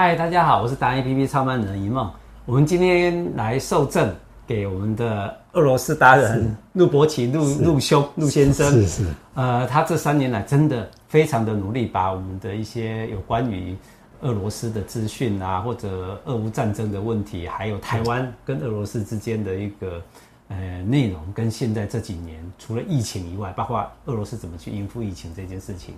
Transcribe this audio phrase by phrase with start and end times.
[0.00, 2.08] 嗨，大家好，我是达人 APP 创办人一梦。
[2.46, 4.14] 我们今天来受赠
[4.46, 8.70] 给我们的俄罗斯达人陆伯奇陆陆兄陆先生。
[8.70, 9.06] 是是。
[9.34, 13.76] 呃，他这三年来真的非常的努力，把我们的一些有关于
[14.20, 20.00] 俄罗斯的资讯啊，或者俄乌战争的问题，还有台湾跟俄罗斯之间的一个
[20.46, 25.96] 呃内容，跟现在这几年除了疫情以外，包括俄罗斯怎么去应付疫情这件事情，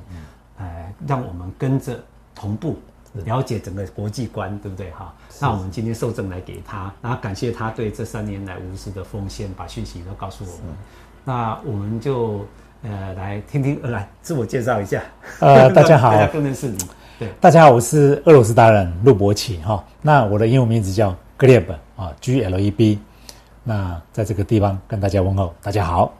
[0.56, 2.02] 呃，让我们跟着
[2.34, 2.78] 同步
[3.24, 4.90] 了解整个国际观，对不对？
[4.92, 10.74] 哈，那我们今天受赠来给他，然后感谢他对这三年来无私的奉献，把讯息都告诉我们。
[11.24, 12.46] 那我们就
[12.82, 15.02] 呃来听听，呃，来自我介绍一下。
[15.40, 16.78] 呃， 大家好，大家更认识你。
[17.18, 19.84] 对，大家好，我是俄罗斯达人陆博奇哈。
[20.00, 22.98] 那我的英文名字叫 Gleb 啊，G L E B。
[23.62, 26.14] 那在这个地方跟大家问候，大家好。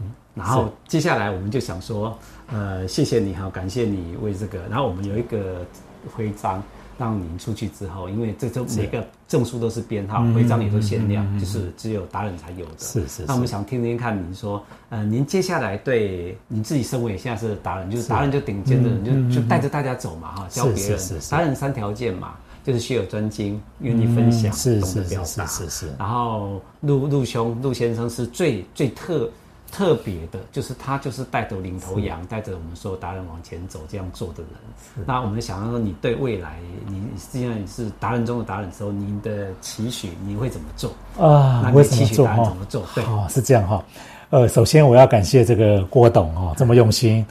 [0.00, 2.18] 嗯，然后接下来我们就想说，
[2.52, 4.58] 呃，谢谢你哈，感谢你为这个。
[4.68, 5.64] 然后我们有一个
[6.14, 6.62] 徽章，
[6.98, 12.72] 让您出去之后，因为这这每个证书都是编号，徽章也都限量，就是只有达人才有的。
[12.78, 13.24] 是是。
[13.26, 20.98] 那我们想听听看，您说，呃，您接下来对您自己身为现在是达人，就是达人就顶尖的人，就就带着大家走嘛哈，教别人。
[21.30, 22.34] 达人三条件嘛，
[22.64, 25.46] 就是学有专精，愿意分享，懂得表达。
[25.46, 25.86] 是是。
[25.98, 29.30] 然后陆陆兄陆先生是最最特。
[29.72, 35.04] 特别的，就是他就是带头领头羊，带着我们所有达人往前走，这样做的人。
[35.06, 41.62] 那我们想要说，你对未来，你既然是达人中的达人的时候，您的期许你会怎么做啊？
[41.62, 42.84] 那你期许达人怎么做？
[42.94, 43.84] 对，哦，是这样哈。
[44.30, 47.24] 呃，首先我要感谢这个郭董哦，这么用心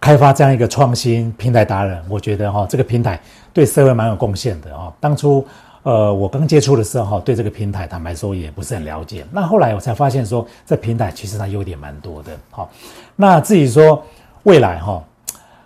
[0.00, 3.20] 开发这样一个创新平台达人，我觉得哈，这个平台
[3.52, 4.92] 对社会蛮有贡献的哦。
[5.00, 5.46] 当初。
[5.86, 9.24] 呃，我刚接触的时候，对这个平台坦白说也不是很了解。
[9.30, 12.36] 那后来我才发现说，这平台其实它优点蛮多的。
[12.50, 12.68] 好，
[13.14, 14.02] 那至于说
[14.42, 15.00] 未来哈，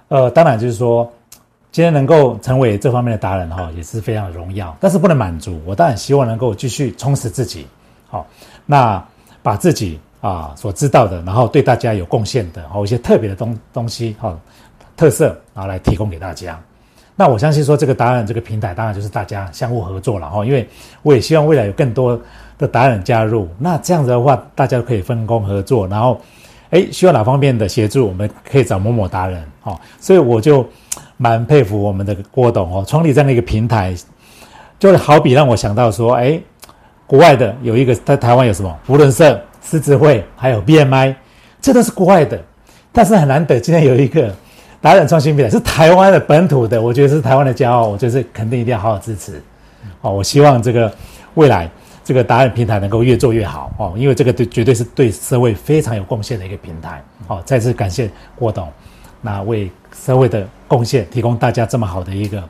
[0.08, 1.10] 呃，当然就是说，
[1.72, 4.76] 今天能够成为这方面的达人哈，也是非常的荣耀。
[4.78, 7.66] 但是不能满足，我当然希望能够继续充实自己。
[8.10, 8.26] 好，
[8.66, 9.02] 那
[9.42, 14.38] 把自己啊所知道的，然后对大家有贡献的，好一些特别的东东西哈，
[14.98, 16.60] 特色，然后来提供给大家。
[17.20, 20.66] 那我相信说，这个达人这个平台当然就是大家相互合作了哈，因为
[21.02, 22.18] 我也希望未来有更多
[22.56, 23.46] 的达人加入。
[23.58, 26.18] 那这样子的话，大家可以分工合作，然后，
[26.70, 29.78] 哎，需要哪方面的协助，我们可以找某某达人哈。
[30.00, 30.66] 所以我就
[31.18, 33.94] 蛮佩服我们的郭董哦，创立这样一个平台，
[34.78, 36.40] 就好比让我想到说，哎，
[37.06, 41.14] 国外的有一个在台湾有什么扶轮社、狮子会，还有 BMI，
[41.60, 42.42] 这都是国外的，
[42.92, 44.34] 但是很难得今天有一个。
[44.80, 49.42] 达人创新平台是台湾的本土的，我觉得是台湾的骄傲，我觉得是肯定一定要好好支持。
[50.00, 50.90] 好，我希望这个
[51.34, 51.70] 未来
[52.02, 57.04] 这个达人平台能够越做越好哦，因为这个对绝对是对社会非常有贡献的一个平台。
[57.26, 58.72] 好，再次感谢郭董，
[59.20, 62.42] 那为社会的贡献提供大家这么好的一个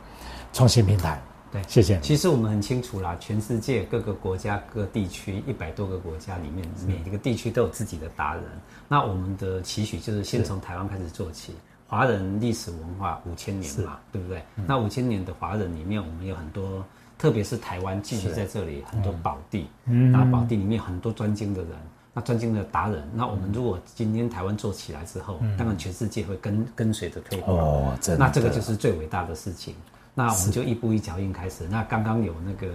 [0.53, 1.21] 创新平台。
[1.53, 1.99] 对，谢谢。
[2.01, 8.45] 其实我们很清楚啦，全世界各个国家、各地区一百多个国家里面，每一个地区都有自己的达人。
[8.87, 11.57] 那我们的期许就是先从台湾开始做起。
[11.91, 14.41] 华人历史文化五千年嘛，对不对？
[14.55, 16.85] 嗯、那五千年的华人里面，我们有很多，
[17.19, 21.73] 特别是台湾聚集在这里很多宝地，嗯，那宝地里面很多专精的人，
[22.15, 29.75] 那专精的达人，那我们如果今天台湾做起来之后，嗯、当然全世界会跟跟随着推广，哦，那这个就是最伟大的事情。
[30.15, 31.67] 那我们就一步一脚印开始。
[31.69, 32.73] 那刚刚有那个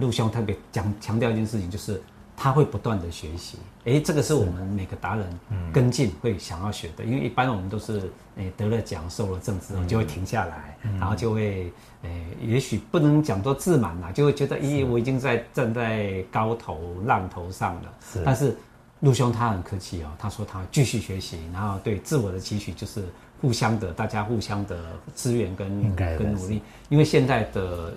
[0.00, 2.02] 陆兄特别讲强调一件事情，就是。
[2.42, 5.40] 他会不断的学习，诶，这个是我们每个达人
[5.70, 11.70] 跟进会想要学的，因为一般我们都是诶得了奖、受了证之后就会停下来，然后就会
[12.02, 17.92] 诶，也许不能讲做自满啦，就会觉得，咦，我已经在站在高头浪头上了。
[18.10, 18.56] 是，但是
[19.00, 23.04] 陆兄他很客气哦，他说他继续学习，然后对自我的期许就是。
[23.42, 24.76] 互相的，大家互相的
[25.14, 27.94] 资源跟跟努力，因为现在的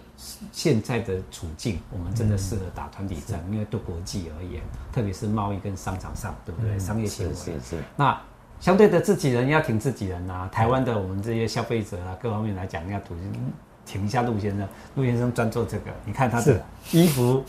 [0.54, 4.62] 现在的处境，我们真的适合打团体战，嗯、因为对国际而言，
[4.94, 6.72] 特别是贸易跟商场上，对不对？
[6.72, 7.84] 嗯、商业行为是是，是。
[7.98, 8.18] 那
[8.62, 13.18] 相对的自己人要挺自己人啊，台湾的我们这些消费者啊，各方面来讲要挺。
[13.86, 15.86] 请一下陆先生，陆先生专做这个。
[16.06, 16.62] 你看他的
[16.92, 17.44] 衣服，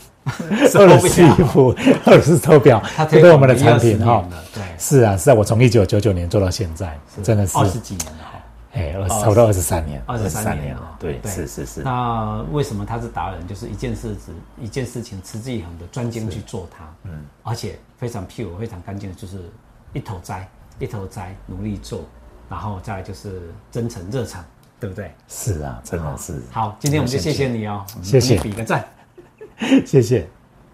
[0.75, 1.73] 俄罗斯衣服，
[2.05, 4.23] 二十手表，他推我们的产品哈。
[4.53, 8.31] 对，是啊，是啊，我从一九九九年做到现在，真的是二十几年了哈。
[8.73, 10.97] 哎，二十，差不多二十三年，二十三年了。
[10.99, 11.81] 对，是是是。
[11.81, 13.47] 那为什么他是达人？
[13.47, 17.11] 就是一件事情，一件事情持之以恒的专精去做它，嗯，
[17.43, 19.49] 而且非常 pure，非常干净的，就是
[19.93, 20.45] 一头栽，
[20.77, 22.01] 一头栽，努力做，
[22.49, 24.43] 然后再就是真诚热诚。
[24.79, 25.11] 对不对？
[25.27, 26.41] 是啊，真的是。
[26.51, 28.85] 好，今天我们就谢谢你哦，谢谢，比个赞，
[29.85, 30.27] 谢谢。